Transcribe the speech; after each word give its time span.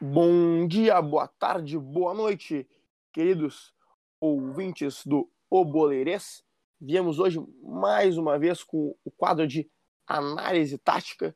Bom 0.00 0.66
dia, 0.66 1.00
boa 1.00 1.28
tarde, 1.28 1.78
boa 1.78 2.12
noite, 2.12 2.68
queridos 3.12 3.72
ouvintes 4.20 5.06
do 5.06 5.30
O 5.48 5.64
Boleirês. 5.64 6.42
Viemos 6.80 7.20
hoje 7.20 7.38
mais 7.62 8.18
uma 8.18 8.40
vez 8.40 8.64
com 8.64 8.96
o 9.04 9.10
quadro 9.12 9.46
de 9.46 9.70
análise 10.04 10.76
tática. 10.78 11.26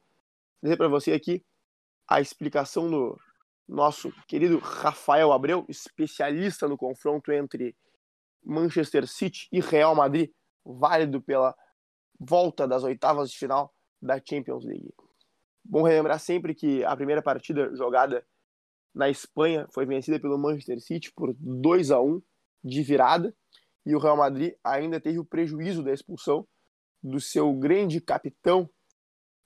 Vou 0.61 0.65
dizer 0.65 0.77
para 0.77 0.89
você 0.89 1.13
aqui 1.13 1.47
a 2.09 2.21
explicação 2.21 2.91
do 2.91 3.17
nosso 3.69 4.13
querido 4.29 4.59
Rafael 4.59 5.33
Abreu, 5.33 5.65
especialista 5.69 6.69
no 6.69 6.77
confronto 6.77 7.33
entre 7.33 7.77
Manchester 8.45 9.07
City 9.07 9.49
e 9.53 9.61
Real 9.61 9.95
Madrid, 9.95 10.31
válido 10.65 11.21
pela 11.21 11.55
volta 12.19 12.67
das 12.67 12.85
oitavas 12.85 13.31
de 13.31 13.39
final 13.39 13.75
da 14.01 14.21
Champions 14.25 14.65
League. 14.65 14.95
Bom 15.65 15.83
relembrar 15.83 16.21
sempre 16.21 16.55
que 16.55 16.85
a 16.85 16.95
primeira 16.95 17.21
partida 17.21 17.75
jogada 17.75 18.25
na 18.95 19.11
Espanha 19.11 19.67
foi 19.73 19.85
vencida 19.85 20.19
pelo 20.21 20.39
Manchester 20.39 20.81
City 20.81 21.13
por 21.13 21.35
2 21.39 21.91
a 21.91 22.01
1 22.01 22.23
de 22.63 22.83
virada 22.83 23.35
e 23.85 23.95
o 23.95 23.99
Real 23.99 24.17
Madrid 24.17 24.55
ainda 24.65 25.01
teve 25.01 25.19
o 25.19 25.25
prejuízo 25.25 25.83
da 25.83 25.93
expulsão 25.93 26.47
do 27.03 27.21
seu 27.21 27.53
grande 27.53 28.01
capitão, 28.01 28.69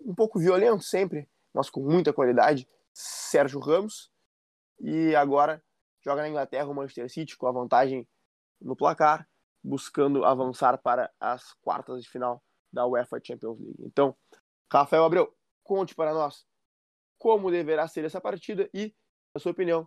um 0.01 0.15
pouco 0.15 0.39
violento 0.39 0.83
sempre, 0.83 1.29
mas 1.53 1.69
com 1.69 1.81
muita 1.83 2.13
qualidade, 2.13 2.67
Sérgio 2.93 3.61
Ramos. 3.61 4.11
E 4.81 5.15
agora 5.15 5.63
joga 6.03 6.23
na 6.23 6.29
Inglaterra 6.29 6.67
o 6.67 6.75
Manchester 6.75 7.11
City 7.11 7.37
com 7.37 7.47
a 7.47 7.53
vantagem 7.53 8.09
no 8.61 8.75
placar, 8.75 9.29
buscando 9.63 10.25
avançar 10.25 10.79
para 10.79 11.13
as 11.21 11.53
quartas 11.61 12.03
de 12.03 12.09
final 12.09 12.43
da 12.73 12.87
UEFA 12.87 13.21
Champions 13.23 13.59
League. 13.59 13.83
Então, 13.85 14.17
Rafael 14.73 15.05
Abreu, 15.05 15.35
conte 15.63 15.95
para 15.95 16.15
nós 16.15 16.47
como 17.19 17.51
deverá 17.51 17.87
ser 17.87 18.05
essa 18.05 18.21
partida 18.21 18.69
e 18.73 18.95
a 19.35 19.39
sua 19.39 19.53
opinião, 19.53 19.87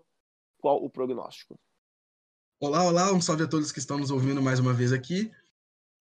qual 0.60 0.84
o 0.84 0.90
prognóstico? 0.90 1.60
Olá, 2.62 2.84
olá, 2.84 3.12
um 3.12 3.20
salve 3.20 3.44
a 3.44 3.48
todos 3.48 3.72
que 3.72 3.80
estão 3.80 3.98
nos 3.98 4.12
ouvindo 4.12 4.42
mais 4.42 4.60
uma 4.60 4.74
vez 4.74 4.94
aqui. 4.94 5.32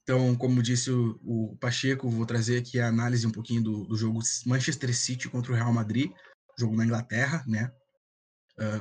Então, 0.02 0.36
como 0.36 0.62
disse 0.62 0.90
o, 0.90 1.18
o 1.22 1.56
Pacheco, 1.56 2.08
vou 2.08 2.26
trazer 2.26 2.58
aqui 2.58 2.78
a 2.78 2.88
análise 2.88 3.26
um 3.26 3.32
pouquinho 3.32 3.62
do, 3.62 3.84
do, 3.84 3.96
jogo 3.96 4.20
Manchester 4.46 4.94
City 4.94 5.28
contra 5.28 5.52
o 5.52 5.54
Real 5.54 5.72
Madrid, 5.72 6.12
jogo 6.58 6.76
na 6.76 6.84
Inglaterra, 6.84 7.44
né? 7.46 7.72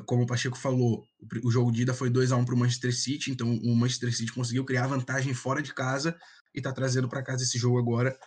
Como 0.05 0.23
o 0.23 0.27
Pacheco 0.27 0.58
falou, 0.58 1.03
o, 1.19 1.47
o 1.47 1.52
jogo 1.52 1.72
de 1.72 1.83
ida 1.83 1.94
foi 1.94 2.09
2 2.09 2.31
a 2.31 2.36
1 2.36 2.45
para 2.45 2.55
o 2.55 2.58
Manchester 2.58 2.95
City, 2.95 3.31
então 3.31 3.50
o 3.50 3.75
Manchester 3.75 4.16
City 4.16 4.31
conseguiu 4.31 4.66
criar 4.66 4.88
vantagem 4.88 5.33
fora 5.33 5.61
de 5.61 5.73
casa 5.73 6.16
e 6.53 6.59
está 6.59 6.72
trazendo 6.72 7.08
para 7.08 7.23
casa 7.23 7.44
esse 7.44 7.58
jogo 7.58 7.80
agora, 7.80 8.17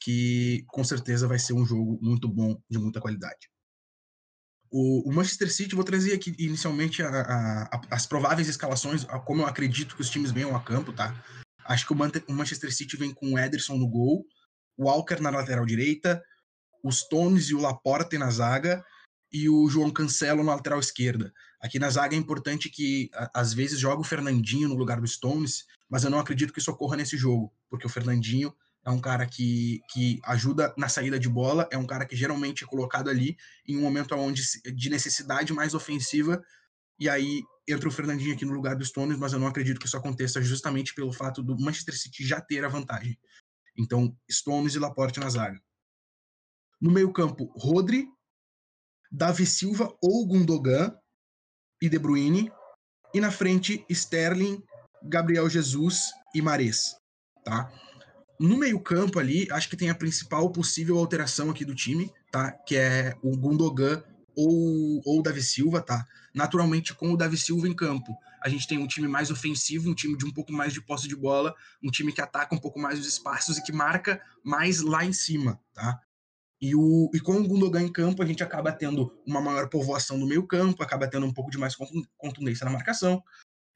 que 0.00 0.64
com 0.68 0.84
certeza 0.84 1.26
vai 1.26 1.38
ser 1.38 1.52
um 1.52 1.66
jogo 1.66 1.98
muito 2.00 2.28
bom, 2.28 2.60
de 2.70 2.78
muita 2.78 3.00
qualidade. 3.00 3.50
O, 4.70 5.08
o, 5.08 5.12
Manchester 5.12 5.52
City, 5.52 5.74
vou 5.74 5.84
trazer 5.84 6.14
aqui 6.14 6.34
inicialmente 6.38 7.02
a, 7.02 7.08
a, 7.08 7.62
a, 7.64 7.80
as 7.90 8.06
prováveis 8.06 8.48
escalações, 8.48 9.04
como 9.24 9.42
eu 9.42 9.46
acredito 9.46 9.94
que 9.94 10.02
os 10.02 10.10
times 10.10 10.32
venham 10.32 10.54
a 10.56 10.60
campo, 10.60 10.92
tá? 10.92 11.14
Acho 11.64 11.86
que 11.86 11.92
o, 11.92 11.96
o 12.28 12.32
Manchester 12.32 12.74
City 12.74 12.96
vem 12.96 13.12
com 13.12 13.32
o 13.32 13.38
Ederson 13.38 13.76
no 13.76 13.88
gol, 13.88 14.24
o 14.76 14.86
Walker 14.86 15.20
na 15.20 15.30
lateral 15.30 15.64
direita, 15.64 16.22
os 16.82 16.98
Stones 16.98 17.48
e 17.48 17.54
o 17.54 17.60
Laporte 17.60 18.18
na 18.18 18.30
zaga 18.30 18.84
e 19.34 19.48
o 19.48 19.68
João 19.68 19.90
Cancelo 19.90 20.44
na 20.44 20.54
lateral 20.54 20.78
esquerda. 20.78 21.34
Aqui 21.60 21.76
na 21.76 21.90
zaga 21.90 22.14
é 22.14 22.18
importante 22.18 22.70
que 22.70 23.10
às 23.34 23.52
vezes 23.52 23.80
joga 23.80 24.00
o 24.00 24.04
Fernandinho 24.04 24.68
no 24.68 24.76
lugar 24.76 25.00
do 25.00 25.08
Stones, 25.08 25.64
mas 25.90 26.04
eu 26.04 26.10
não 26.10 26.20
acredito 26.20 26.52
que 26.52 26.60
isso 26.60 26.70
ocorra 26.70 26.96
nesse 26.96 27.16
jogo, 27.16 27.52
porque 27.68 27.84
o 27.84 27.90
Fernandinho 27.90 28.54
é 28.86 28.90
um 28.90 29.00
cara 29.00 29.26
que, 29.26 29.80
que 29.90 30.20
ajuda 30.22 30.72
na 30.78 30.88
saída 30.88 31.18
de 31.18 31.28
bola, 31.28 31.68
é 31.72 31.76
um 31.76 31.86
cara 31.86 32.06
que 32.06 32.14
geralmente 32.14 32.62
é 32.62 32.66
colocado 32.66 33.10
ali 33.10 33.36
em 33.66 33.76
um 33.76 33.80
momento 33.80 34.14
onde, 34.14 34.40
de 34.72 34.88
necessidade 34.88 35.52
mais 35.52 35.74
ofensiva, 35.74 36.40
e 36.96 37.08
aí 37.08 37.42
entra 37.66 37.88
o 37.88 37.92
Fernandinho 37.92 38.34
aqui 38.34 38.44
no 38.44 38.52
lugar 38.52 38.76
do 38.76 38.84
Stones, 38.84 39.18
mas 39.18 39.32
eu 39.32 39.40
não 39.40 39.48
acredito 39.48 39.80
que 39.80 39.86
isso 39.86 39.96
aconteça 39.96 40.40
justamente 40.40 40.94
pelo 40.94 41.12
fato 41.12 41.42
do 41.42 41.58
Manchester 41.58 41.98
City 41.98 42.24
já 42.24 42.40
ter 42.40 42.64
a 42.64 42.68
vantagem. 42.68 43.18
Então, 43.76 44.16
Stones 44.30 44.76
e 44.76 44.78
Laporte 44.78 45.18
na 45.18 45.28
zaga. 45.28 45.60
No 46.80 46.92
meio-campo, 46.92 47.52
Rodri, 47.56 48.06
Davi 49.16 49.46
Silva 49.46 49.94
ou 50.02 50.26
Gundogan 50.26 50.92
e 51.80 51.88
De 51.88 52.00
Bruyne. 52.00 52.50
E 53.14 53.20
na 53.20 53.30
frente, 53.30 53.84
Sterling, 53.88 54.60
Gabriel 55.04 55.48
Jesus 55.48 56.12
e 56.34 56.42
Mares. 56.42 56.96
Tá? 57.44 57.70
No 58.40 58.56
meio-campo 58.56 59.20
ali, 59.20 59.46
acho 59.52 59.70
que 59.70 59.76
tem 59.76 59.88
a 59.88 59.94
principal 59.94 60.50
possível 60.50 60.98
alteração 60.98 61.48
aqui 61.48 61.64
do 61.64 61.76
time, 61.76 62.12
tá? 62.32 62.50
Que 62.50 62.74
é 62.74 63.16
o 63.22 63.36
Gundogan 63.36 64.02
ou, 64.36 65.00
ou 65.04 65.20
o 65.20 65.22
Davi 65.22 65.44
Silva, 65.44 65.80
tá? 65.80 66.04
Naturalmente, 66.34 66.92
com 66.92 67.12
o 67.12 67.16
Davi 67.16 67.36
Silva 67.36 67.68
em 67.68 67.74
campo, 67.74 68.18
a 68.42 68.48
gente 68.48 68.66
tem 68.66 68.78
um 68.78 68.86
time 68.88 69.06
mais 69.06 69.30
ofensivo, 69.30 69.88
um 69.88 69.94
time 69.94 70.18
de 70.18 70.26
um 70.26 70.32
pouco 70.32 70.52
mais 70.52 70.72
de 70.72 70.80
posse 70.80 71.06
de 71.06 71.14
bola, 71.14 71.54
um 71.80 71.88
time 71.88 72.12
que 72.12 72.20
ataca 72.20 72.52
um 72.52 72.58
pouco 72.58 72.80
mais 72.80 72.98
os 72.98 73.06
espaços 73.06 73.58
e 73.58 73.62
que 73.62 73.70
marca 73.70 74.20
mais 74.42 74.80
lá 74.80 75.04
em 75.04 75.12
cima, 75.12 75.60
tá? 75.72 76.00
E, 76.64 76.74
o, 76.74 77.10
e 77.12 77.20
com 77.20 77.34
o 77.34 77.46
Gundogan 77.46 77.82
em 77.82 77.92
campo, 77.92 78.22
a 78.22 78.26
gente 78.26 78.42
acaba 78.42 78.72
tendo 78.72 79.12
uma 79.26 79.38
maior 79.38 79.68
povoação 79.68 80.16
no 80.16 80.26
meio 80.26 80.46
campo, 80.46 80.82
acaba 80.82 81.06
tendo 81.06 81.26
um 81.26 81.32
pouco 81.32 81.50
de 81.50 81.58
mais 81.58 81.76
contundência 82.16 82.64
na 82.64 82.70
marcação. 82.70 83.22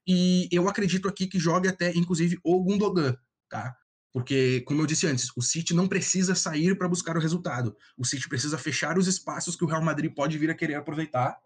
E 0.07 0.49
eu 0.51 0.67
acredito 0.67 1.07
aqui 1.07 1.27
que 1.27 1.39
jogue 1.39 1.69
até, 1.69 1.91
inclusive, 1.95 2.39
o 2.43 2.65
Gundogan, 2.65 3.15
tá? 3.47 3.77
Porque, 4.11 4.63
como 4.63 4.81
eu 4.81 4.87
disse 4.87 5.07
antes, 5.07 5.31
o 5.37 5.43
City 5.43 5.75
não 5.75 5.87
precisa 5.87 6.35
sair 6.35 6.79
para 6.79 6.89
buscar 6.89 7.15
o 7.15 7.21
resultado. 7.21 7.77
O 7.95 8.07
City 8.07 8.27
precisa 8.27 8.57
fechar 8.57 8.97
os 8.97 9.07
espaços 9.07 9.55
que 9.55 9.65
o 9.65 9.69
Real 9.69 9.83
Madrid 9.85 10.11
pode 10.15 10.39
vir 10.39 10.49
a 10.49 10.55
querer 10.55 10.77
aproveitar. 10.77 11.37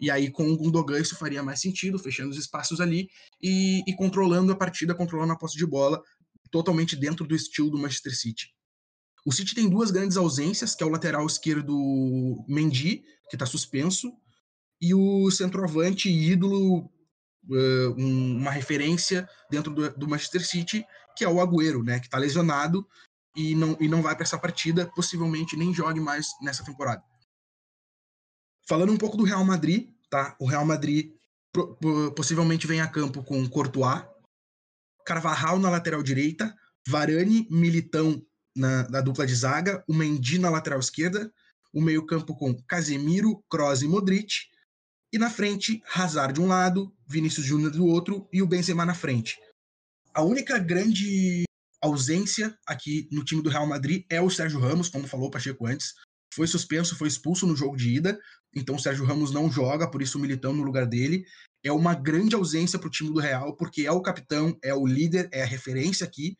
E 0.00 0.10
aí, 0.10 0.30
com 0.30 0.48
o 0.48 0.56
Gundogan, 0.56 0.98
isso 0.98 1.14
faria 1.14 1.42
mais 1.42 1.60
sentido, 1.60 1.98
fechando 1.98 2.30
os 2.30 2.38
espaços 2.38 2.80
ali 2.80 3.10
e, 3.42 3.82
e 3.86 3.94
controlando 3.94 4.50
a 4.50 4.56
partida, 4.56 4.94
controlando 4.94 5.34
a 5.34 5.36
posse 5.36 5.58
de 5.58 5.66
bola, 5.66 6.02
totalmente 6.50 6.96
dentro 6.96 7.26
do 7.26 7.36
estilo 7.36 7.70
do 7.70 7.76
Manchester 7.76 8.16
City. 8.16 8.55
O 9.26 9.32
City 9.32 9.56
tem 9.56 9.68
duas 9.68 9.90
grandes 9.90 10.16
ausências, 10.16 10.72
que 10.76 10.84
é 10.84 10.86
o 10.86 10.90
lateral 10.90 11.26
esquerdo 11.26 12.44
Mendy, 12.46 13.04
que 13.28 13.34
está 13.34 13.44
suspenso, 13.44 14.12
e 14.80 14.94
o 14.94 15.28
centroavante 15.32 16.08
ídolo 16.08 16.84
uh, 17.48 17.90
um, 17.98 18.36
uma 18.36 18.52
referência 18.52 19.28
dentro 19.50 19.74
do, 19.74 19.90
do, 19.90 20.08
Manchester 20.08 20.46
City, 20.46 20.86
que 21.16 21.24
é 21.24 21.28
o 21.28 21.40
Agüero, 21.40 21.82
né, 21.82 21.98
que 21.98 22.06
está 22.06 22.18
lesionado 22.18 22.86
e 23.34 23.56
não, 23.56 23.76
e 23.80 23.88
não 23.88 24.00
vai 24.00 24.14
para 24.14 24.22
essa 24.22 24.38
partida, 24.38 24.86
possivelmente 24.94 25.56
nem 25.56 25.74
jogue 25.74 25.98
mais 25.98 26.28
nessa 26.40 26.64
temporada. 26.64 27.02
Falando 28.68 28.92
um 28.92 28.96
pouco 28.96 29.16
do 29.16 29.24
Real 29.24 29.44
Madrid, 29.44 29.90
tá? 30.08 30.36
O 30.38 30.46
Real 30.46 30.64
Madrid 30.64 31.12
pro, 31.52 31.76
possivelmente 32.14 32.66
vem 32.66 32.80
a 32.80 32.86
campo 32.86 33.24
com 33.24 33.48
Courtois, 33.48 34.04
Carvajal 35.04 35.58
na 35.58 35.70
lateral 35.70 36.02
direita, 36.02 36.56
Varane, 36.86 37.48
Militão 37.50 38.24
na, 38.56 38.88
na 38.88 39.00
dupla 39.00 39.26
de 39.26 39.34
zaga, 39.34 39.84
o 39.86 39.94
Mendy 39.94 40.38
na 40.38 40.50
lateral 40.50 40.80
esquerda, 40.80 41.30
o 41.72 41.80
meio-campo 41.80 42.34
com 42.34 42.54
Casemiro, 42.62 43.44
Kroos 43.50 43.82
e 43.82 43.88
Modric, 43.88 44.34
e 45.12 45.18
na 45.18 45.30
frente, 45.30 45.82
Hazard 45.94 46.34
de 46.34 46.40
um 46.40 46.46
lado, 46.46 46.92
Vinícius 47.06 47.46
Júnior 47.46 47.70
do 47.70 47.86
outro 47.86 48.28
e 48.32 48.42
o 48.42 48.46
Benzema 48.46 48.84
na 48.84 48.94
frente. 48.94 49.38
A 50.12 50.22
única 50.22 50.58
grande 50.58 51.44
ausência 51.80 52.58
aqui 52.66 53.08
no 53.12 53.24
time 53.24 53.42
do 53.42 53.50
Real 53.50 53.66
Madrid 53.66 54.04
é 54.10 54.20
o 54.20 54.30
Sérgio 54.30 54.58
Ramos, 54.58 54.88
como 54.88 55.06
falou 55.06 55.28
o 55.28 55.30
Pacheco 55.30 55.66
antes. 55.66 55.94
Foi 56.34 56.46
suspenso, 56.46 56.96
foi 56.96 57.08
expulso 57.08 57.46
no 57.46 57.56
jogo 57.56 57.76
de 57.76 57.94
ida, 57.94 58.18
então 58.54 58.76
o 58.76 58.78
Sérgio 58.78 59.04
Ramos 59.04 59.30
não 59.30 59.50
joga, 59.50 59.90
por 59.90 60.02
isso 60.02 60.18
o 60.18 60.20
Militão 60.20 60.52
no 60.52 60.62
lugar 60.62 60.86
dele. 60.86 61.24
É 61.62 61.70
uma 61.70 61.94
grande 61.94 62.34
ausência 62.34 62.78
para 62.78 62.88
o 62.88 62.90
time 62.90 63.12
do 63.12 63.20
Real, 63.20 63.56
porque 63.56 63.86
é 63.86 63.92
o 63.92 64.02
capitão, 64.02 64.58
é 64.62 64.74
o 64.74 64.86
líder, 64.86 65.28
é 65.32 65.42
a 65.42 65.46
referência 65.46 66.06
aqui. 66.06 66.36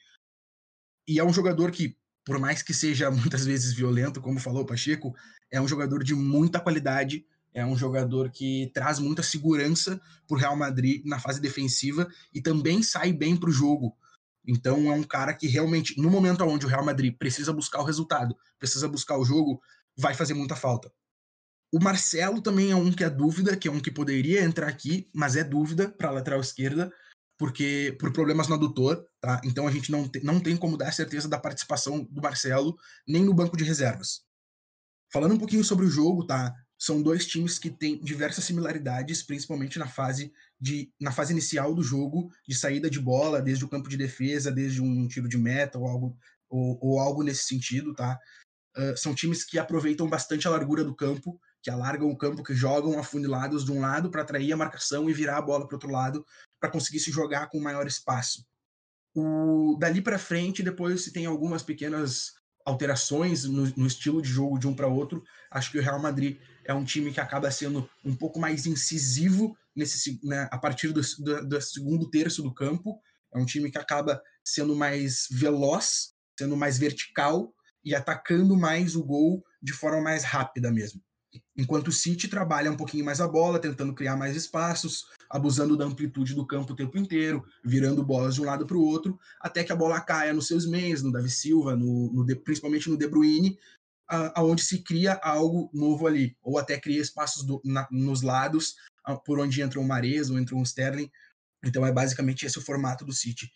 E 1.08 1.18
é 1.18 1.24
um 1.24 1.32
jogador 1.32 1.70
que, 1.70 1.96
por 2.26 2.38
mais 2.38 2.62
que 2.62 2.74
seja 2.74 3.10
muitas 3.12 3.46
vezes 3.46 3.72
violento, 3.72 4.20
como 4.20 4.38
falou 4.38 4.64
o 4.64 4.66
Pacheco, 4.66 5.14
é 5.50 5.58
um 5.58 5.68
jogador 5.68 6.04
de 6.04 6.14
muita 6.14 6.60
qualidade 6.60 7.24
é 7.56 7.64
um 7.64 7.74
jogador 7.74 8.30
que 8.30 8.70
traz 8.74 8.98
muita 8.98 9.22
segurança 9.22 9.98
para 10.28 10.36
o 10.36 10.38
Real 10.38 10.54
Madrid 10.54 11.02
na 11.06 11.18
fase 11.18 11.40
defensiva 11.40 12.06
e 12.32 12.42
também 12.42 12.82
sai 12.82 13.14
bem 13.14 13.34
para 13.34 13.48
o 13.48 13.52
jogo. 13.52 13.96
Então 14.46 14.92
é 14.92 14.94
um 14.94 15.02
cara 15.02 15.32
que 15.32 15.46
realmente, 15.46 15.98
no 15.98 16.10
momento 16.10 16.44
onde 16.44 16.66
o 16.66 16.68
Real 16.68 16.84
Madrid 16.84 17.16
precisa 17.16 17.54
buscar 17.54 17.80
o 17.80 17.84
resultado, 17.84 18.36
precisa 18.58 18.86
buscar 18.86 19.16
o 19.16 19.24
jogo, 19.24 19.58
vai 19.96 20.12
fazer 20.12 20.34
muita 20.34 20.54
falta. 20.54 20.92
O 21.72 21.82
Marcelo 21.82 22.42
também 22.42 22.72
é 22.72 22.76
um 22.76 22.92
que 22.92 23.02
é 23.02 23.08
dúvida, 23.08 23.56
que 23.56 23.68
é 23.68 23.72
um 23.72 23.80
que 23.80 23.90
poderia 23.90 24.42
entrar 24.42 24.68
aqui, 24.68 25.08
mas 25.14 25.34
é 25.34 25.42
dúvida 25.42 25.88
para 25.88 26.10
a 26.10 26.12
lateral 26.12 26.40
esquerda, 26.40 26.92
porque 27.38 27.96
por 27.98 28.12
problemas 28.12 28.48
no 28.48 28.54
adutor, 28.54 29.04
tá? 29.20 29.40
Então 29.44 29.66
a 29.66 29.70
gente 29.70 29.90
não, 29.90 30.08
te, 30.08 30.22
não 30.24 30.40
tem 30.40 30.56
como 30.56 30.76
dar 30.76 30.92
certeza 30.92 31.28
da 31.28 31.38
participação 31.38 32.04
do 32.04 32.22
Marcelo 32.22 32.76
nem 33.06 33.24
no 33.24 33.34
banco 33.34 33.56
de 33.56 33.64
reservas. 33.64 34.22
Falando 35.12 35.34
um 35.34 35.38
pouquinho 35.38 35.64
sobre 35.64 35.86
o 35.86 35.90
jogo, 35.90 36.26
tá? 36.26 36.54
são 36.78 37.02
dois 37.02 37.26
times 37.26 37.58
que 37.58 37.70
têm 37.70 37.98
diversas 38.00 38.44
similaridades, 38.44 39.22
principalmente 39.22 39.78
na 39.78 39.88
fase 39.88 40.32
de 40.60 40.92
na 41.00 41.10
fase 41.10 41.32
inicial 41.32 41.74
do 41.74 41.82
jogo, 41.82 42.30
de 42.46 42.54
saída 42.54 42.90
de 42.90 43.00
bola, 43.00 43.40
desde 43.40 43.64
o 43.64 43.68
campo 43.68 43.88
de 43.88 43.96
defesa, 43.96 44.52
desde 44.52 44.82
um 44.82 45.08
tiro 45.08 45.28
de 45.28 45.38
meta 45.38 45.78
ou 45.78 45.86
algo 45.86 46.18
ou, 46.48 46.78
ou 46.80 47.00
algo 47.00 47.22
nesse 47.22 47.44
sentido, 47.44 47.94
tá? 47.94 48.18
Uh, 48.76 48.96
são 48.96 49.14
times 49.14 49.42
que 49.42 49.58
aproveitam 49.58 50.08
bastante 50.08 50.46
a 50.46 50.50
largura 50.50 50.84
do 50.84 50.94
campo, 50.94 51.40
que 51.62 51.70
alargam 51.70 52.10
o 52.10 52.16
campo, 52.16 52.42
que 52.42 52.54
jogam 52.54 52.98
afunilados 52.98 53.64
de 53.64 53.72
um 53.72 53.80
lado 53.80 54.10
para 54.10 54.22
atrair 54.22 54.52
a 54.52 54.56
marcação 54.56 55.08
e 55.08 55.14
virar 55.14 55.38
a 55.38 55.42
bola 55.42 55.66
para 55.66 55.76
outro 55.76 55.90
lado 55.90 56.24
para 56.60 56.70
conseguir 56.70 57.00
se 57.00 57.10
jogar 57.10 57.48
com 57.48 57.60
maior 57.60 57.86
espaço. 57.86 58.44
O, 59.14 59.76
dali 59.78 60.02
para 60.02 60.18
frente, 60.18 60.62
depois 60.62 61.02
se 61.02 61.12
tem 61.12 61.26
algumas 61.26 61.62
pequenas 61.62 62.32
alterações 62.66 63.44
no, 63.44 63.64
no 63.76 63.86
estilo 63.86 64.20
de 64.20 64.28
jogo 64.28 64.58
de 64.58 64.66
um 64.66 64.74
para 64.74 64.88
outro. 64.88 65.22
Acho 65.50 65.70
que 65.70 65.78
o 65.78 65.82
Real 65.82 66.00
Madrid 66.00 66.38
é 66.64 66.74
um 66.74 66.84
time 66.84 67.12
que 67.12 67.20
acaba 67.20 67.50
sendo 67.50 67.88
um 68.04 68.14
pouco 68.14 68.40
mais 68.40 68.66
incisivo 68.66 69.56
nesse, 69.74 70.18
né, 70.24 70.48
a 70.50 70.58
partir 70.58 70.92
do, 70.92 71.00
do, 71.00 71.48
do 71.48 71.60
segundo 71.60 72.10
terço 72.10 72.42
do 72.42 72.52
campo. 72.52 73.00
É 73.32 73.38
um 73.38 73.46
time 73.46 73.70
que 73.70 73.78
acaba 73.78 74.20
sendo 74.44 74.74
mais 74.74 75.26
veloz, 75.30 76.14
sendo 76.38 76.56
mais 76.56 76.76
vertical 76.76 77.54
e 77.84 77.94
atacando 77.94 78.56
mais 78.56 78.96
o 78.96 79.04
gol 79.04 79.44
de 79.62 79.72
forma 79.72 80.00
mais 80.00 80.24
rápida 80.24 80.72
mesmo. 80.72 81.00
Enquanto 81.56 81.88
o 81.88 81.92
City 81.92 82.28
trabalha 82.28 82.70
um 82.70 82.76
pouquinho 82.76 83.04
mais 83.04 83.20
a 83.20 83.26
bola, 83.26 83.58
tentando 83.58 83.94
criar 83.94 84.16
mais 84.16 84.36
espaços, 84.36 85.06
abusando 85.30 85.76
da 85.76 85.86
amplitude 85.86 86.34
do 86.34 86.46
campo 86.46 86.72
o 86.72 86.76
tempo 86.76 86.98
inteiro, 86.98 87.44
virando 87.64 88.04
bolas 88.04 88.34
de 88.34 88.42
um 88.42 88.44
lado 88.44 88.66
para 88.66 88.76
o 88.76 88.84
outro, 88.84 89.18
até 89.40 89.64
que 89.64 89.72
a 89.72 89.76
bola 89.76 90.00
caia 90.00 90.34
nos 90.34 90.46
seus 90.46 90.66
meios, 90.66 91.02
no 91.02 91.10
Davi 91.10 91.30
Silva, 91.30 91.74
no, 91.74 92.12
no 92.12 92.26
principalmente 92.42 92.90
no 92.90 92.96
De 92.96 93.08
Bruyne, 93.08 93.58
aonde 94.34 94.62
se 94.62 94.82
cria 94.82 95.14
algo 95.22 95.70
novo 95.72 96.06
ali, 96.06 96.36
ou 96.42 96.58
até 96.58 96.78
cria 96.78 97.00
espaços 97.00 97.42
do, 97.42 97.60
na, 97.64 97.88
nos 97.90 98.22
lados, 98.22 98.76
por 99.24 99.38
onde 99.38 99.62
entra 99.62 99.80
um 99.80 99.84
Mares 99.84 100.30
ou 100.30 100.38
entra 100.38 100.54
um 100.54 100.62
Sterling. 100.62 101.10
Então 101.64 101.84
é 101.86 101.92
basicamente 101.92 102.44
esse 102.44 102.58
o 102.58 102.62
formato 102.62 103.04
do 103.04 103.12
City. 103.12 103.50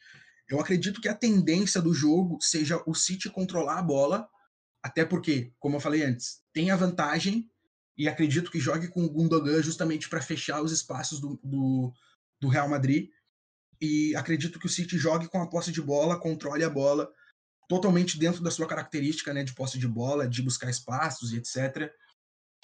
Eu 0.48 0.58
acredito 0.58 1.00
que 1.00 1.08
a 1.08 1.14
tendência 1.14 1.80
do 1.80 1.94
jogo 1.94 2.38
seja 2.40 2.82
o 2.86 2.94
City 2.94 3.28
controlar 3.28 3.78
a 3.78 3.82
bola, 3.82 4.28
até 4.82 5.04
porque, 5.04 5.52
como 5.60 5.76
eu 5.76 5.80
falei 5.80 6.02
antes, 6.02 6.40
tem 6.52 6.70
a 6.70 6.76
vantagem 6.76 7.48
e 8.00 8.08
acredito 8.08 8.50
que 8.50 8.58
jogue 8.58 8.88
com 8.88 9.04
o 9.04 9.10
Gundogan 9.10 9.62
justamente 9.62 10.08
para 10.08 10.22
fechar 10.22 10.62
os 10.62 10.72
espaços 10.72 11.20
do, 11.20 11.38
do, 11.44 11.92
do, 12.40 12.48
Real 12.48 12.66
Madrid. 12.66 13.10
E 13.78 14.16
acredito 14.16 14.58
que 14.58 14.64
o 14.64 14.70
City 14.70 14.96
jogue 14.96 15.28
com 15.28 15.42
a 15.42 15.46
posse 15.46 15.70
de 15.70 15.82
bola, 15.82 16.18
controle 16.18 16.64
a 16.64 16.70
bola, 16.70 17.12
totalmente 17.68 18.18
dentro 18.18 18.42
da 18.42 18.50
sua 18.50 18.66
característica 18.66 19.34
né, 19.34 19.44
de 19.44 19.52
posse 19.52 19.78
de 19.78 19.86
bola, 19.86 20.26
de 20.26 20.40
buscar 20.40 20.70
espaços 20.70 21.30
e 21.30 21.36
etc. 21.36 21.92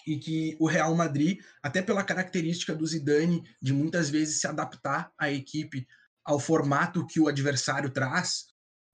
E 0.06 0.18
que 0.18 0.56
o 0.58 0.66
Real 0.66 0.94
Madrid, 0.94 1.38
até 1.62 1.82
pela 1.82 2.02
característica 2.02 2.74
do 2.74 2.86
Zidane 2.86 3.42
de 3.60 3.74
muitas 3.74 4.08
vezes 4.08 4.40
se 4.40 4.46
adaptar 4.46 5.12
à 5.18 5.30
equipe, 5.30 5.86
ao 6.24 6.40
formato 6.40 7.06
que 7.06 7.20
o 7.20 7.28
adversário 7.28 7.90
traz, 7.90 8.46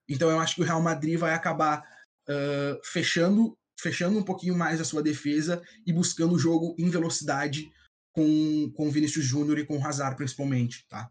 então 0.09 0.29
eu 0.29 0.41
acho 0.41 0.57
que 0.57 0.63
o 0.63 0.65
Real 0.65 0.83
Madrid 0.83 1.17
vai 1.17 1.35
acabar 1.35 1.89
uh, 2.29 2.81
fechando 2.85 3.57
fechando 3.83 4.17
um 4.17 4.23
pouquinho 4.23 4.57
mais 4.57 4.81
a 4.81 4.85
sua 4.85 5.03
defesa 5.03 5.61
e 5.85 5.93
buscando 5.93 6.35
o 6.35 6.39
jogo 6.39 6.75
em 6.79 6.89
velocidade 6.89 7.71
com, 8.13 8.71
com 8.77 8.91
Vinícius 8.91 9.25
Júnior 9.25 9.59
e 9.59 9.67
com 9.67 9.77
o 9.77 9.85
Hazard, 9.85 10.17
principalmente. 10.17 10.87
Tá? 10.89 11.11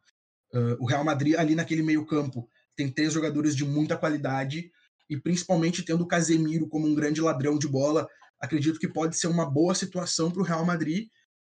Uh, 0.54 0.78
o 0.80 0.86
Real 0.86 1.04
Madrid, 1.04 1.36
ali 1.36 1.54
naquele 1.54 1.84
meio 1.84 2.06
campo, 2.06 2.48
tem 2.76 2.90
três 2.90 3.12
jogadores 3.12 3.56
de 3.56 3.66
muita 3.66 3.98
qualidade 3.98 4.72
e 5.10 5.20
principalmente 5.20 5.84
tendo 5.84 6.04
o 6.04 6.08
Casemiro 6.08 6.70
como 6.70 6.88
um 6.88 6.96
grande 6.96 7.20
ladrão 7.20 7.58
de 7.58 7.68
bola, 7.68 8.08
acredito 8.40 8.80
que 8.80 8.88
pode 8.88 9.18
ser 9.18 9.28
uma 9.28 9.46
boa 9.46 9.76
situação 9.76 10.32
para 10.32 10.42
o 10.42 10.46
Real 10.46 10.66
Madrid 10.66 11.10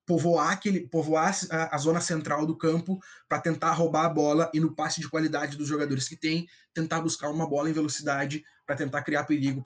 povoar, 0.06 0.52
aquele, 0.52 0.86
povoar 0.86 1.36
a, 1.50 1.74
a 1.74 1.78
zona 1.78 2.00
central 2.00 2.46
do 2.46 2.56
campo 2.56 2.98
para 3.28 3.40
tentar 3.40 3.72
roubar 3.72 4.04
a 4.04 4.08
bola 4.08 4.50
e 4.54 4.60
no 4.60 4.74
passe 4.74 5.00
de 5.00 5.08
qualidade 5.08 5.56
dos 5.56 5.66
jogadores 5.66 6.08
que 6.08 6.16
tem, 6.16 6.46
tentar 6.72 7.00
buscar 7.00 7.28
uma 7.28 7.48
bola 7.48 7.68
em 7.68 7.72
velocidade 7.72 8.44
para 8.64 8.76
tentar 8.76 9.02
criar 9.02 9.24
perigo 9.24 9.62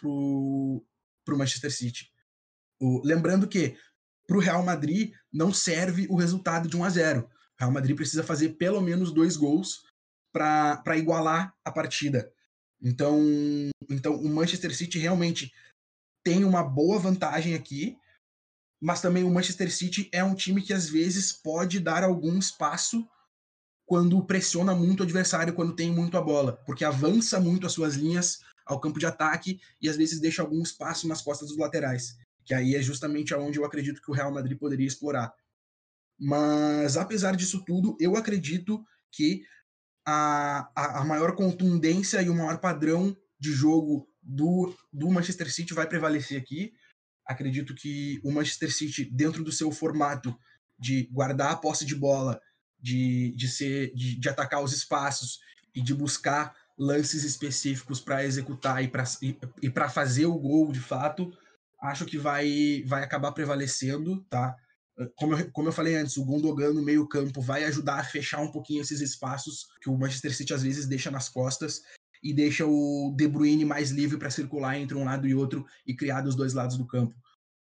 para 1.25 1.35
o 1.35 1.39
Manchester 1.39 1.73
City. 1.73 2.13
O, 2.81 3.03
lembrando 3.05 3.47
que 3.49 3.77
para 4.27 4.37
o 4.37 4.41
Real 4.41 4.63
Madrid 4.63 5.13
não 5.33 5.53
serve 5.53 6.07
o 6.09 6.17
resultado 6.17 6.69
de 6.69 6.77
1 6.77 6.85
a 6.85 6.91
0. 6.91 7.21
O 7.21 7.29
Real 7.59 7.73
Madrid 7.73 7.97
precisa 7.97 8.23
fazer 8.23 8.51
pelo 8.51 8.81
menos 8.81 9.13
dois 9.13 9.37
gols 9.37 9.83
para 10.33 10.97
igualar 10.97 11.55
a 11.65 11.71
partida. 11.73 12.33
Então, 12.81 13.21
então 13.89 14.15
o 14.15 14.29
Manchester 14.29 14.75
City 14.75 14.99
realmente 14.99 15.53
tem 16.25 16.45
uma 16.45 16.63
boa 16.63 16.99
vantagem 16.99 17.55
aqui, 17.55 17.97
mas 18.81 19.01
também 19.01 19.25
o 19.25 19.31
Manchester 19.31 19.71
City 19.75 20.09
é 20.13 20.25
um 20.25 20.35
time 20.35 20.63
que 20.63 20.73
às 20.73 20.89
vezes 20.89 21.33
pode 21.33 21.81
dar 21.81 22.03
algum 22.03 22.39
espaço 22.39 23.07
quando 23.85 24.25
pressiona 24.25 24.75
muito 24.75 25.01
o 25.01 25.03
adversário, 25.03 25.53
quando 25.53 25.75
tem 25.75 25.91
muito 25.91 26.17
a 26.17 26.23
bola, 26.23 26.57
porque 26.65 26.85
avança 26.85 27.41
muito 27.41 27.67
as 27.67 27.73
suas 27.73 27.97
linhas, 27.97 28.39
ao 28.71 28.81
campo 28.81 29.01
de 29.01 29.07
ataque 29.07 29.61
e 29.83 29.89
às 29.89 29.97
vezes 29.97 30.21
deixa 30.21 30.43
algum 30.43 30.63
espaço 30.63 31.09
nas 31.09 31.21
costas 31.21 31.49
dos 31.49 31.59
laterais, 31.59 32.17
que 32.45 32.55
aí 32.55 32.77
é 32.77 32.81
justamente 32.81 33.35
aonde 33.35 33.59
eu 33.59 33.65
acredito 33.65 34.01
que 34.01 34.11
o 34.11 34.15
Real 34.15 34.33
Madrid 34.33 34.57
poderia 34.57 34.87
explorar. 34.87 35.35
Mas 36.19 36.97
apesar 36.97 37.35
disso 37.35 37.65
tudo, 37.65 37.97
eu 37.99 38.17
acredito 38.17 38.85
que 39.11 39.43
a, 40.07 40.71
a, 40.75 41.01
a 41.01 41.05
maior 41.05 41.35
contundência 41.35 42.23
e 42.23 42.31
o 42.31 42.35
maior 42.35 42.59
padrão 42.59 43.17
de 43.39 43.51
jogo 43.51 44.09
do, 44.23 44.73
do 44.93 45.11
Manchester 45.11 45.53
City 45.53 45.75
vai 45.75 45.89
prevalecer 45.89 46.41
aqui. 46.41 46.73
Acredito 47.27 47.75
que 47.75 48.21
o 48.23 48.31
Manchester 48.31 48.73
City, 48.73 49.05
dentro 49.05 49.43
do 49.43 49.51
seu 49.51 49.73
formato 49.73 50.37
de 50.79 51.09
guardar 51.11 51.53
a 51.53 51.57
posse 51.57 51.85
de 51.85 51.97
bola, 51.97 52.41
de, 52.79 53.35
de, 53.37 53.49
ser, 53.49 53.93
de, 53.95 54.17
de 54.19 54.29
atacar 54.29 54.63
os 54.63 54.73
espaços 54.73 55.41
e 55.75 55.83
de 55.83 55.93
buscar 55.93 56.55
lances 56.81 57.25
específicos 57.25 58.01
para 58.01 58.25
executar 58.25 58.83
e 58.83 58.89
para 58.89 59.05
e, 59.61 59.69
para 59.69 59.91
fazer 59.91 60.25
o 60.25 60.39
gol 60.39 60.73
de 60.73 60.81
fato, 60.81 61.31
acho 61.83 62.07
que 62.07 62.17
vai 62.17 62.83
vai 62.87 63.05
acabar 63.05 63.33
prevalecendo, 63.33 64.25
tá? 64.31 64.57
Como 65.15 65.35
eu, 65.35 65.51
como 65.53 65.69
eu 65.69 65.73
falei 65.73 65.97
antes, 65.97 66.17
o 66.17 66.25
Gundogan 66.25 66.73
no 66.73 66.83
meio 66.83 67.07
campo 67.07 67.43
vai 67.43 67.65
ajudar 67.65 68.01
a 68.01 68.05
fechar 68.05 68.41
um 68.41 68.51
pouquinho 68.51 68.81
esses 68.81 69.03
espaços 69.03 69.67
que 69.83 69.91
o 69.91 69.99
Manchester 69.99 70.35
City 70.35 70.55
às 70.55 70.63
vezes 70.63 70.87
deixa 70.87 71.11
nas 71.11 71.29
costas 71.29 71.83
e 72.23 72.33
deixa 72.33 72.67
o 72.67 73.15
De 73.15 73.29
Bruyne 73.29 73.65
mais 73.65 73.91
livre 73.91 74.19
para 74.19 74.31
circular 74.31 74.79
entre 74.79 74.97
um 74.97 75.05
lado 75.05 75.27
e 75.27 75.35
outro 75.35 75.67
e 75.87 75.95
criar 75.95 76.23
dos 76.23 76.35
dois 76.35 76.55
lados 76.55 76.79
do 76.79 76.87
campo. 76.87 77.15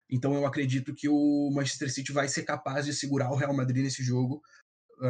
Então 0.09 0.33
eu 0.35 0.45
acredito 0.45 0.93
que 0.93 1.09
o 1.09 1.51
Manchester 1.51 1.91
City 1.91 2.11
vai 2.11 2.27
ser 2.27 2.43
capaz 2.43 2.85
de 2.85 2.93
segurar 2.93 3.31
o 3.31 3.35
Real 3.35 3.53
Madrid 3.53 3.83
nesse 3.83 4.03
jogo, 4.03 4.41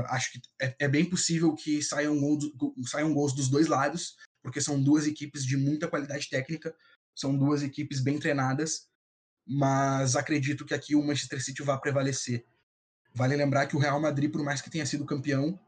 acho 0.08 0.32
que 0.32 0.42
é, 0.62 0.76
é, 0.80 0.88
bem 0.88 1.06
possível 1.06 1.54
que 1.54 1.82
saiam 1.82 2.20
gols, 2.20 2.46
saiam 2.86 3.14
gols 3.14 3.34
dos 3.34 3.50
dois 3.50 3.68
lados, 3.68 4.16
porque 4.42 4.62
são 4.62 4.82
duas 4.82 5.08
equipes 5.08 5.46
de 5.46 5.58
muita 5.58 5.88
qualidade 5.88 6.30
técnica, 6.30 6.76
são 7.16 7.38
duas 7.38 7.64
equipes 7.64 8.00
bem 8.00 8.20
treinadas, 8.20 8.88
mas 9.46 10.16
acredito 10.16 10.66
que 10.66 10.74
aqui 10.74 10.96
o 10.96 11.04
Manchester 11.04 11.44
City 11.44 11.64
vai 11.64 11.80
prevalecer. 11.80 12.46
Vale 13.14 13.36
lembrar 13.36 13.66
que 13.66 13.76
o 13.76 13.80
Real 13.80 14.00
Madrid, 14.00 14.32
por 14.32 14.44
mais 14.44 14.62
que 14.62 14.70
tenha 14.70 14.86
sido 14.86 15.06
campeão, 15.06 15.60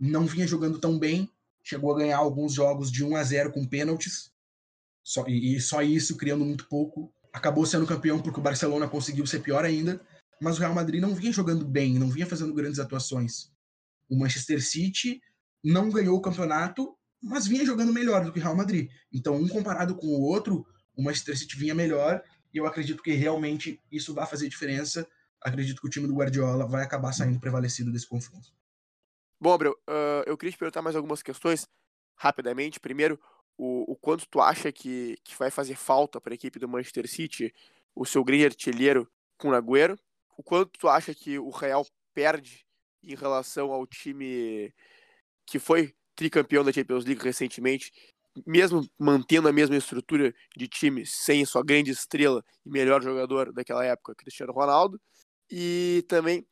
não 0.00 0.26
vinha 0.26 0.46
jogando 0.46 0.80
tão 0.80 0.98
bem, 0.98 1.30
chegou 1.62 1.94
a 1.94 1.98
ganhar 1.98 2.18
alguns 2.18 2.54
jogos 2.54 2.90
de 2.90 3.04
1 3.04 3.16
a 3.16 3.22
0 3.22 3.52
com 3.52 3.66
pênaltis, 3.66 4.32
só, 5.02 5.24
e, 5.28 5.54
e 5.54 5.60
só 5.60 5.82
isso, 5.82 6.16
criando 6.16 6.44
muito 6.44 6.66
pouco. 6.66 7.12
Acabou 7.32 7.66
sendo 7.66 7.86
campeão 7.86 8.20
porque 8.20 8.40
o 8.40 8.42
Barcelona 8.42 8.88
conseguiu 8.88 9.26
ser 9.26 9.40
pior 9.40 9.64
ainda, 9.64 10.00
mas 10.40 10.56
o 10.56 10.60
Real 10.60 10.74
Madrid 10.74 11.00
não 11.00 11.14
vinha 11.14 11.32
jogando 11.32 11.64
bem, 11.64 11.98
não 11.98 12.10
vinha 12.10 12.26
fazendo 12.26 12.54
grandes 12.54 12.78
atuações. 12.78 13.50
O 14.08 14.18
Manchester 14.18 14.62
City 14.62 15.20
não 15.62 15.90
ganhou 15.90 16.16
o 16.16 16.20
campeonato, 16.20 16.96
mas 17.22 17.46
vinha 17.46 17.64
jogando 17.64 17.92
melhor 17.92 18.24
do 18.24 18.32
que 18.32 18.38
o 18.38 18.42
Real 18.42 18.56
Madrid. 18.56 18.90
Então, 19.12 19.36
um 19.36 19.48
comparado 19.48 19.96
com 19.96 20.06
o 20.06 20.20
outro, 20.20 20.66
o 20.94 21.02
Manchester 21.02 21.38
City 21.38 21.56
vinha 21.56 21.74
melhor 21.74 22.22
e 22.52 22.58
eu 22.58 22.66
acredito 22.66 23.02
que 23.02 23.12
realmente 23.12 23.80
isso 23.90 24.14
vai 24.14 24.26
fazer 24.26 24.48
diferença. 24.48 25.08
Acredito 25.40 25.80
que 25.80 25.86
o 25.86 25.90
time 25.90 26.06
do 26.06 26.14
Guardiola 26.14 26.66
vai 26.66 26.84
acabar 26.84 27.12
saindo 27.12 27.40
prevalecido 27.40 27.90
desse 27.90 28.06
confronto. 28.06 28.52
Bom, 29.40 29.52
Abreu, 29.52 29.72
uh, 29.72 30.22
eu 30.26 30.38
queria 30.38 30.52
te 30.52 30.58
perguntar 30.58 30.82
mais 30.82 30.96
algumas 30.96 31.22
questões 31.22 31.66
rapidamente. 32.14 32.78
Primeiro, 32.78 33.18
o, 33.56 33.92
o 33.92 33.96
quanto 33.96 34.26
tu 34.28 34.40
acha 34.40 34.70
que, 34.70 35.18
que 35.24 35.36
vai 35.36 35.50
fazer 35.50 35.76
falta 35.76 36.20
para 36.20 36.32
a 36.32 36.36
equipe 36.36 36.58
do 36.58 36.68
Manchester 36.68 37.08
City 37.08 37.52
o 37.94 38.04
seu 38.04 38.24
grande 38.24 38.46
artilheiro 38.46 39.10
com 39.38 39.48
o 39.48 39.54
Agüero? 39.54 39.98
O 40.36 40.42
quanto 40.42 40.70
tu 40.78 40.88
acha 40.88 41.14
que 41.14 41.38
o 41.38 41.50
Real 41.50 41.86
perde 42.12 42.64
em 43.02 43.14
relação 43.14 43.72
ao 43.72 43.86
time 43.86 44.72
que 45.46 45.58
foi 45.58 45.94
tricampeão 46.16 46.64
da 46.64 46.72
Champions 46.72 47.04
League 47.04 47.22
recentemente, 47.22 47.92
mesmo 48.46 48.88
mantendo 48.98 49.48
a 49.48 49.52
mesma 49.52 49.76
estrutura 49.76 50.34
de 50.56 50.68
time, 50.68 51.04
sem 51.06 51.44
sua 51.44 51.62
grande 51.62 51.90
estrela 51.90 52.42
e 52.64 52.70
melhor 52.70 53.02
jogador 53.02 53.52
daquela 53.52 53.84
época, 53.84 54.14
Cristiano 54.14 54.52
Ronaldo, 54.52 55.00
e 55.50 56.04
também, 56.08 56.46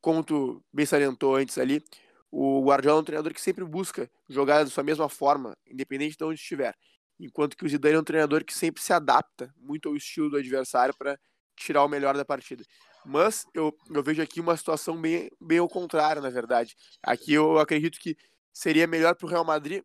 como 0.00 0.24
tu 0.24 0.64
bem 0.72 0.86
salientou 0.86 1.36
antes 1.36 1.58
ali, 1.58 1.82
o 2.30 2.64
Guardiola 2.64 2.98
é 2.98 3.02
um 3.02 3.04
treinador 3.04 3.34
que 3.34 3.40
sempre 3.40 3.64
busca 3.64 4.10
jogar 4.28 4.64
da 4.64 4.70
sua 4.70 4.82
mesma 4.82 5.08
forma, 5.08 5.56
independente 5.66 6.16
de 6.16 6.24
onde 6.24 6.40
estiver, 6.40 6.74
enquanto 7.20 7.56
que 7.56 7.64
o 7.64 7.68
Zidane 7.68 7.96
é 7.96 8.00
um 8.00 8.04
treinador 8.04 8.44
que 8.44 8.54
sempre 8.54 8.82
se 8.82 8.92
adapta 8.92 9.52
muito 9.58 9.88
ao 9.88 9.96
estilo 9.96 10.30
do 10.30 10.38
adversário 10.38 10.94
para 10.96 11.18
tirar 11.54 11.84
o 11.84 11.88
melhor 11.88 12.16
da 12.16 12.24
partida. 12.24 12.64
Mas 13.04 13.46
eu, 13.54 13.76
eu 13.90 14.02
vejo 14.02 14.22
aqui 14.22 14.40
uma 14.40 14.56
situação 14.56 15.00
bem, 15.00 15.30
bem 15.40 15.58
ao 15.58 15.68
contrário, 15.68 16.22
na 16.22 16.30
verdade. 16.30 16.76
Aqui 17.02 17.32
eu 17.34 17.58
acredito 17.58 17.98
que 17.98 18.16
seria 18.52 18.86
melhor 18.86 19.14
para 19.16 19.26
o 19.26 19.28
Real 19.28 19.44
Madrid 19.44 19.82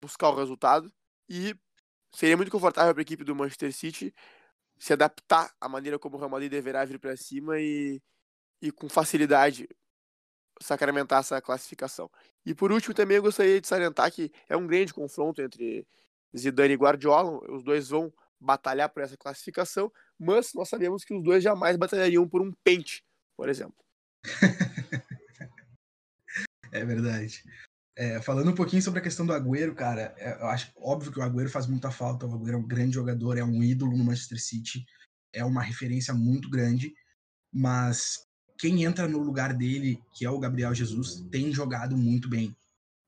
buscar 0.00 0.30
o 0.30 0.36
resultado 0.36 0.90
e 1.28 1.54
seria 2.14 2.36
muito 2.36 2.50
confortável 2.50 2.94
para 2.94 3.00
a 3.00 3.02
equipe 3.02 3.24
do 3.24 3.34
Manchester 3.34 3.72
City 3.72 4.14
se 4.78 4.92
adaptar 4.92 5.52
à 5.60 5.68
maneira 5.68 5.98
como 5.98 6.16
o 6.16 6.18
Real 6.18 6.30
Madrid 6.30 6.50
deverá 6.50 6.84
vir 6.84 6.98
para 6.98 7.16
cima 7.16 7.60
e, 7.60 8.00
e 8.62 8.72
com 8.72 8.88
facilidade 8.88 9.68
sacramentar 10.60 11.20
essa 11.20 11.40
classificação. 11.40 12.10
E 12.44 12.54
por 12.54 12.72
último, 12.72 12.94
também 12.94 13.16
eu 13.16 13.22
gostaria 13.22 13.60
de 13.60 13.66
salientar 13.68 14.12
que 14.12 14.30
é 14.48 14.56
um 14.56 14.66
grande 14.66 14.94
confronto 14.94 15.40
entre 15.42 15.86
Zidane 16.36 16.74
e 16.74 16.76
Guardiola. 16.76 17.40
Os 17.50 17.62
dois 17.62 17.88
vão 17.88 18.12
batalhar 18.40 18.88
por 18.88 19.02
essa 19.02 19.16
classificação, 19.16 19.92
mas 20.18 20.52
nós 20.54 20.68
sabemos 20.68 21.04
que 21.04 21.14
os 21.14 21.22
dois 21.22 21.42
jamais 21.42 21.76
batalhariam 21.76 22.28
por 22.28 22.40
um 22.40 22.52
pente, 22.64 23.04
por 23.36 23.48
exemplo. 23.48 23.76
é 26.72 26.84
verdade. 26.84 27.44
É, 27.96 28.22
falando 28.22 28.50
um 28.50 28.54
pouquinho 28.54 28.80
sobre 28.80 29.00
a 29.00 29.02
questão 29.02 29.26
do 29.26 29.34
Agüero, 29.34 29.74
cara, 29.74 30.14
é, 30.16 30.40
eu 30.40 30.46
acho 30.46 30.72
óbvio 30.76 31.12
que 31.12 31.18
o 31.18 31.22
Agüero 31.22 31.50
faz 31.50 31.66
muita 31.66 31.90
falta. 31.90 32.26
O 32.26 32.34
Agüero 32.34 32.54
é 32.54 32.56
um 32.56 32.66
grande 32.66 32.94
jogador, 32.94 33.36
é 33.36 33.44
um 33.44 33.62
ídolo 33.62 33.96
no 33.96 34.04
Manchester 34.04 34.42
City, 34.42 34.86
é 35.32 35.44
uma 35.44 35.62
referência 35.62 36.14
muito 36.14 36.48
grande, 36.48 36.94
mas 37.52 38.26
quem 38.58 38.84
entra 38.84 39.06
no 39.06 39.18
lugar 39.18 39.54
dele, 39.54 40.02
que 40.14 40.24
é 40.24 40.30
o 40.30 40.38
Gabriel 40.38 40.74
Jesus, 40.74 41.20
tem 41.30 41.52
jogado 41.52 41.96
muito 41.96 42.28
bem, 42.28 42.56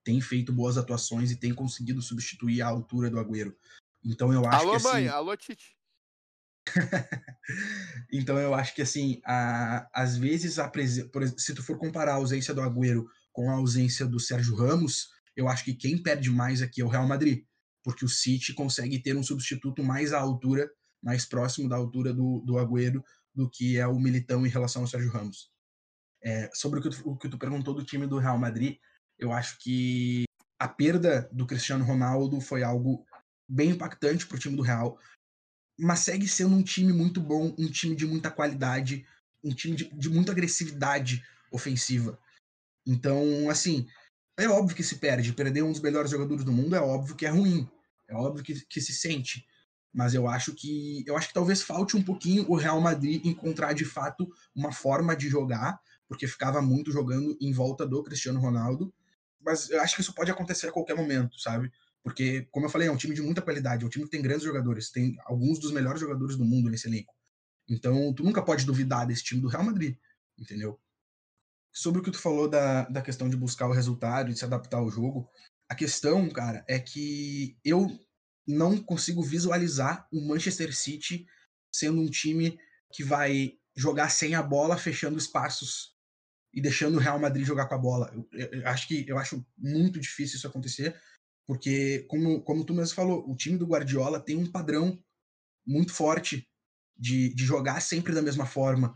tem 0.04 0.20
feito 0.20 0.52
boas 0.52 0.76
atuações 0.76 1.30
e 1.30 1.36
tem 1.36 1.54
conseguido 1.54 2.02
substituir 2.02 2.62
a 2.62 2.68
altura 2.68 3.08
do 3.08 3.18
Agüero. 3.18 3.56
Então 4.04 4.32
eu 4.32 4.44
acho 4.46 4.58
alô, 4.58 4.70
que 4.70 4.76
assim... 4.76 4.88
mãe, 4.88 5.08
alô 5.08 5.36
Tite. 5.36 5.76
então 8.12 8.38
eu 8.38 8.54
acho 8.54 8.74
que 8.74 8.82
assim, 8.82 9.20
a, 9.24 9.88
às 9.92 10.16
vezes 10.16 10.58
a 10.58 10.68
presen... 10.68 11.10
se 11.36 11.54
tu 11.54 11.62
for 11.62 11.76
comparar 11.76 12.12
a 12.12 12.16
ausência 12.16 12.54
do 12.54 12.60
Agüero 12.60 13.06
com 13.32 13.50
a 13.50 13.54
ausência 13.54 14.06
do 14.06 14.20
Sérgio 14.20 14.54
Ramos, 14.54 15.08
eu 15.36 15.48
acho 15.48 15.64
que 15.64 15.74
quem 15.74 16.02
perde 16.02 16.30
mais 16.30 16.62
aqui 16.62 16.80
é 16.80 16.84
o 16.84 16.88
Real 16.88 17.06
Madrid, 17.06 17.44
porque 17.82 18.04
o 18.04 18.08
City 18.08 18.52
consegue 18.54 18.98
ter 19.00 19.16
um 19.16 19.22
substituto 19.22 19.82
mais 19.82 20.12
à 20.12 20.20
altura, 20.20 20.70
mais 21.02 21.24
próximo 21.24 21.68
da 21.68 21.76
altura 21.76 22.12
do, 22.12 22.40
do 22.40 22.58
Agüero, 22.58 23.02
do 23.34 23.48
que 23.50 23.78
é 23.78 23.86
o 23.86 23.98
Militão 23.98 24.46
em 24.46 24.50
relação 24.50 24.82
ao 24.82 24.88
Sérgio 24.88 25.10
Ramos. 25.10 25.50
É, 26.22 26.48
sobre 26.54 26.78
o 26.78 26.82
que, 26.82 26.90
tu, 26.90 27.10
o 27.10 27.16
que 27.16 27.28
tu 27.28 27.38
perguntou 27.38 27.74
do 27.74 27.84
time 27.84 28.06
do 28.06 28.18
Real 28.18 28.38
Madrid, 28.38 28.76
eu 29.18 29.32
acho 29.32 29.58
que 29.58 30.24
a 30.58 30.68
perda 30.68 31.28
do 31.32 31.46
Cristiano 31.46 31.84
Ronaldo 31.84 32.40
foi 32.40 32.62
algo 32.62 33.04
bem 33.48 33.70
impactante 33.70 34.26
para 34.26 34.36
o 34.36 34.40
time 34.40 34.56
do 34.56 34.62
Real, 34.62 34.98
mas 35.78 36.00
segue 36.00 36.28
sendo 36.28 36.54
um 36.54 36.62
time 36.62 36.92
muito 36.92 37.20
bom, 37.20 37.54
um 37.58 37.70
time 37.70 37.96
de 37.96 38.06
muita 38.06 38.30
qualidade, 38.30 39.06
um 39.42 39.54
time 39.54 39.76
de, 39.76 39.88
de 39.90 40.08
muita 40.08 40.32
agressividade 40.32 41.24
ofensiva. 41.50 42.18
Então, 42.86 43.48
assim, 43.50 43.86
é 44.38 44.48
óbvio 44.48 44.76
que 44.76 44.82
se 44.82 44.96
perde. 44.96 45.32
Perder 45.32 45.62
um 45.62 45.72
dos 45.72 45.80
melhores 45.80 46.10
jogadores 46.10 46.44
do 46.44 46.52
mundo 46.52 46.74
é 46.74 46.80
óbvio 46.80 47.16
que 47.16 47.26
é 47.26 47.30
ruim. 47.30 47.68
É 48.08 48.14
óbvio 48.14 48.44
que, 48.44 48.64
que 48.66 48.80
se 48.80 48.92
sente. 48.92 49.46
Mas 49.92 50.14
eu 50.14 50.26
acho 50.26 50.54
que 50.54 51.04
eu 51.06 51.16
acho 51.16 51.28
que 51.28 51.34
talvez 51.34 51.62
falte 51.62 51.96
um 51.96 52.02
pouquinho 52.02 52.48
o 52.50 52.56
Real 52.56 52.80
Madrid 52.80 53.24
encontrar 53.26 53.74
de 53.74 53.84
fato 53.84 54.26
uma 54.54 54.72
forma 54.72 55.14
de 55.14 55.28
jogar, 55.28 55.78
porque 56.08 56.26
ficava 56.26 56.62
muito 56.62 56.90
jogando 56.90 57.36
em 57.40 57.52
volta 57.52 57.86
do 57.86 58.02
Cristiano 58.02 58.40
Ronaldo. 58.40 58.92
Mas 59.40 59.68
eu 59.68 59.80
acho 59.80 59.96
que 59.96 60.00
isso 60.00 60.14
pode 60.14 60.30
acontecer 60.30 60.68
a 60.68 60.72
qualquer 60.72 60.96
momento, 60.96 61.38
sabe? 61.38 61.70
Porque, 62.02 62.48
como 62.50 62.66
eu 62.66 62.70
falei, 62.70 62.88
é 62.88 62.90
um 62.90 62.96
time 62.96 63.14
de 63.14 63.22
muita 63.22 63.42
qualidade, 63.42 63.84
é 63.84 63.86
um 63.86 63.90
time 63.90 64.04
que 64.04 64.10
tem 64.10 64.22
grandes 64.22 64.44
jogadores, 64.44 64.90
tem 64.90 65.16
alguns 65.24 65.58
dos 65.58 65.70
melhores 65.70 66.00
jogadores 66.00 66.36
do 66.36 66.44
mundo 66.44 66.68
nesse 66.68 66.88
elenco. 66.88 67.14
Então, 67.68 68.12
tu 68.12 68.24
nunca 68.24 68.42
pode 68.42 68.66
duvidar 68.66 69.06
desse 69.06 69.22
time 69.22 69.40
do 69.40 69.48
Real 69.48 69.62
Madrid, 69.62 69.96
entendeu? 70.38 70.80
Sobre 71.72 72.00
o 72.00 72.04
que 72.04 72.10
tu 72.10 72.18
falou 72.18 72.48
da, 72.48 72.82
da 72.88 73.00
questão 73.00 73.28
de 73.28 73.36
buscar 73.36 73.68
o 73.68 73.72
resultado 73.72 74.30
e 74.30 74.36
se 74.36 74.44
adaptar 74.44 74.78
ao 74.78 74.90
jogo, 74.90 75.28
a 75.68 75.74
questão, 75.74 76.28
cara, 76.28 76.64
é 76.68 76.78
que 76.78 77.56
eu 77.64 77.88
não 78.46 78.76
consigo 78.76 79.22
visualizar 79.22 80.06
o 80.12 80.26
Manchester 80.26 80.76
City 80.76 81.26
sendo 81.72 82.00
um 82.00 82.10
time 82.10 82.58
que 82.92 83.02
vai 83.02 83.54
jogar 83.74 84.10
sem 84.10 84.34
a 84.34 84.42
bola, 84.42 84.76
fechando 84.76 85.16
espaços 85.16 85.96
e 86.52 86.60
deixando 86.60 86.96
o 86.96 87.00
Real 87.00 87.18
Madrid 87.18 87.46
jogar 87.46 87.66
com 87.66 87.74
a 87.74 87.78
bola. 87.78 88.12
Eu, 88.12 88.28
eu, 88.32 88.60
eu, 88.60 88.68
acho 88.68 88.86
que 88.86 89.08
eu 89.08 89.16
acho 89.16 89.46
muito 89.56 89.98
difícil 89.98 90.36
isso 90.36 90.46
acontecer, 90.46 90.94
porque 91.46 92.06
como, 92.08 92.40
como 92.42 92.64
tu 92.64 92.74
mesmo 92.74 92.94
falou, 92.94 93.28
o 93.28 93.36
time 93.36 93.58
do 93.58 93.66
Guardiola 93.66 94.20
tem 94.20 94.36
um 94.36 94.50
padrão 94.50 94.98
muito 95.66 95.92
forte 95.92 96.48
de, 96.96 97.34
de 97.34 97.44
jogar 97.44 97.80
sempre 97.80 98.14
da 98.14 98.22
mesma 98.22 98.46
forma. 98.46 98.92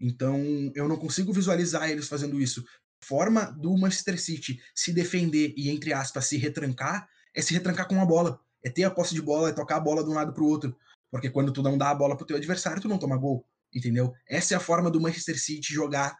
Então, 0.00 0.42
eu 0.74 0.88
não 0.88 0.96
consigo 0.96 1.32
visualizar 1.32 1.90
eles 1.90 2.08
fazendo 2.08 2.40
isso. 2.40 2.64
Forma 3.02 3.44
do 3.52 3.76
Manchester 3.76 4.20
City 4.20 4.60
se 4.74 4.92
defender 4.92 5.54
e, 5.56 5.70
entre 5.70 5.92
aspas, 5.92 6.26
se 6.26 6.36
retrancar 6.36 7.08
é 7.34 7.42
se 7.42 7.52
retrancar 7.52 7.88
com 7.88 8.00
a 8.00 8.06
bola. 8.06 8.40
É 8.62 8.70
ter 8.70 8.84
a 8.84 8.90
posse 8.90 9.14
de 9.14 9.20
bola, 9.20 9.50
é 9.50 9.52
tocar 9.52 9.76
a 9.76 9.80
bola 9.80 10.02
de 10.02 10.10
um 10.10 10.14
lado 10.14 10.32
para 10.32 10.42
o 10.42 10.48
outro. 10.48 10.76
Porque 11.10 11.30
quando 11.30 11.52
tu 11.52 11.62
não 11.62 11.76
dá 11.76 11.90
a 11.90 11.94
bola 11.94 12.16
pro 12.16 12.26
teu 12.26 12.36
adversário, 12.36 12.80
tu 12.80 12.88
não 12.88 12.98
toma 12.98 13.16
gol. 13.16 13.46
Entendeu? 13.72 14.12
Essa 14.28 14.54
é 14.54 14.56
a 14.56 14.60
forma 14.60 14.90
do 14.90 15.00
Manchester 15.00 15.38
City 15.40 15.72
jogar 15.72 16.16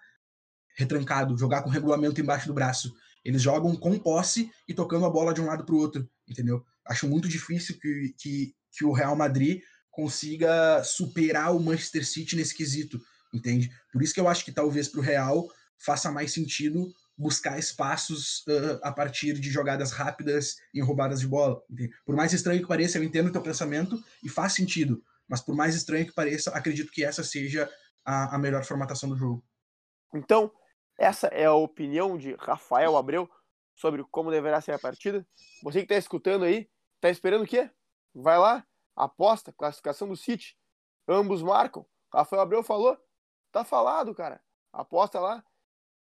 retrancado, 0.76 1.38
jogar 1.38 1.62
com 1.62 1.70
regulamento 1.70 2.20
embaixo 2.20 2.46
do 2.46 2.54
braço. 2.54 2.92
Eles 3.24 3.42
jogam 3.42 3.74
com 3.74 3.98
posse 3.98 4.50
e 4.68 4.74
tocando 4.74 5.06
a 5.06 5.10
bola 5.10 5.32
de 5.32 5.40
um 5.40 5.46
lado 5.46 5.64
para 5.64 5.74
o 5.74 5.78
outro, 5.78 6.08
entendeu? 6.28 6.64
Acho 6.86 7.08
muito 7.08 7.28
difícil 7.28 7.78
que, 7.80 8.14
que, 8.18 8.54
que 8.70 8.84
o 8.84 8.92
Real 8.92 9.16
Madrid 9.16 9.62
consiga 9.90 10.82
superar 10.84 11.54
o 11.54 11.60
Manchester 11.60 12.06
City 12.06 12.36
nesse 12.36 12.54
quesito 12.54 13.00
entende? 13.34 13.70
Por 13.92 14.02
isso 14.02 14.14
que 14.14 14.20
eu 14.20 14.28
acho 14.28 14.44
que 14.44 14.52
talvez 14.52 14.88
para 14.88 15.00
o 15.00 15.02
Real 15.02 15.48
faça 15.76 16.10
mais 16.10 16.32
sentido 16.32 16.94
buscar 17.16 17.58
espaços 17.58 18.44
uh, 18.48 18.80
a 18.82 18.92
partir 18.92 19.38
de 19.38 19.50
jogadas 19.50 19.92
rápidas 19.92 20.56
em 20.72 20.80
roubadas 20.80 21.20
de 21.20 21.26
bola. 21.26 21.60
Entende? 21.68 21.92
Por 22.04 22.16
mais 22.16 22.32
estranho 22.32 22.60
que 22.60 22.68
pareça, 22.68 22.98
eu 22.98 23.04
entendo 23.04 23.28
o 23.28 23.32
teu 23.32 23.42
pensamento 23.42 24.02
e 24.22 24.28
faz 24.28 24.52
sentido, 24.52 25.02
mas 25.28 25.40
por 25.40 25.54
mais 25.54 25.74
estranho 25.74 26.06
que 26.06 26.14
pareça, 26.14 26.50
acredito 26.50 26.92
que 26.92 27.04
essa 27.04 27.22
seja 27.22 27.70
a, 28.04 28.36
a 28.36 28.38
melhor 28.38 28.64
formatação 28.64 29.08
do 29.08 29.16
jogo. 29.16 29.44
Então, 30.14 30.50
essa 30.98 31.26
é 31.28 31.44
a 31.44 31.54
opinião 31.54 32.16
de 32.16 32.34
Rafael 32.34 32.96
Abreu 32.96 33.28
sobre 33.74 34.04
como 34.04 34.30
deverá 34.30 34.60
ser 34.60 34.72
a 34.72 34.78
partida. 34.78 35.26
Você 35.62 35.80
que 35.80 35.84
está 35.84 35.96
escutando 35.96 36.44
aí, 36.44 36.68
está 36.96 37.10
esperando 37.10 37.42
o 37.42 37.46
quê? 37.46 37.70
Vai 38.14 38.38
lá, 38.38 38.64
aposta, 38.94 39.52
classificação 39.52 40.08
do 40.08 40.16
City. 40.16 40.56
Ambos 41.08 41.42
marcam. 41.42 41.84
Rafael 42.12 42.42
Abreu 42.42 42.62
falou, 42.62 42.96
Tá 43.54 43.64
falado, 43.64 44.12
cara. 44.12 44.40
Aposta 44.72 45.20
lá, 45.20 45.44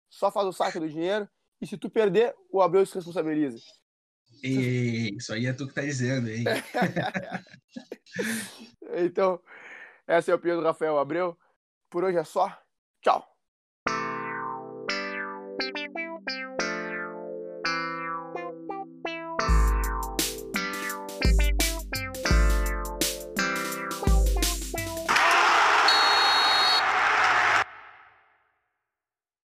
só 0.08 0.30
faz 0.30 0.46
o 0.46 0.52
saque 0.52 0.78
do 0.78 0.88
dinheiro 0.88 1.28
e 1.60 1.66
se 1.66 1.76
tu 1.76 1.90
perder, 1.90 2.32
o 2.52 2.62
Abreu 2.62 2.86
se 2.86 2.94
responsabiliza. 2.94 3.58
E, 4.44 5.16
isso 5.16 5.34
aí 5.34 5.46
é 5.46 5.52
tu 5.52 5.66
que 5.66 5.74
tá 5.74 5.82
dizendo, 5.82 6.30
hein? 6.30 6.44
então, 9.04 9.42
essa 10.06 10.30
é 10.30 10.32
a 10.32 10.36
opinião 10.36 10.60
do 10.60 10.64
Rafael 10.64 10.96
Abreu. 10.98 11.36
Por 11.90 12.04
hoje 12.04 12.16
é 12.16 12.22
só. 12.22 12.56
Tchau. 13.00 13.31